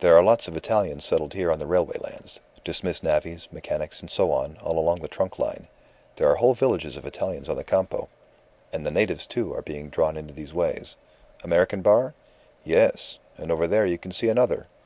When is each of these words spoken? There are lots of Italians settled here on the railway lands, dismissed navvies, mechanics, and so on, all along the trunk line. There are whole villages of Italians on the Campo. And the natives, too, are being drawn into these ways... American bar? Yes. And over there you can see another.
There 0.00 0.14
are 0.14 0.22
lots 0.22 0.46
of 0.46 0.58
Italians 0.58 1.06
settled 1.06 1.32
here 1.32 1.50
on 1.50 1.58
the 1.58 1.64
railway 1.64 1.96
lands, 1.96 2.38
dismissed 2.64 3.02
navvies, 3.02 3.48
mechanics, 3.50 4.00
and 4.02 4.10
so 4.10 4.30
on, 4.30 4.58
all 4.60 4.78
along 4.78 4.98
the 5.00 5.08
trunk 5.08 5.38
line. 5.38 5.68
There 6.16 6.28
are 6.28 6.34
whole 6.34 6.52
villages 6.52 6.98
of 6.98 7.06
Italians 7.06 7.48
on 7.48 7.56
the 7.56 7.64
Campo. 7.64 8.10
And 8.74 8.84
the 8.84 8.90
natives, 8.90 9.26
too, 9.26 9.54
are 9.54 9.62
being 9.62 9.88
drawn 9.88 10.18
into 10.18 10.34
these 10.34 10.52
ways... 10.52 10.96
American 11.42 11.80
bar? 11.80 12.12
Yes. 12.62 13.20
And 13.38 13.50
over 13.50 13.66
there 13.66 13.86
you 13.86 13.96
can 13.96 14.12
see 14.12 14.28
another. 14.28 14.66